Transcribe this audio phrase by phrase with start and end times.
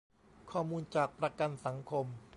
[0.51, 2.05] ข้อมูลจากประกันสังคม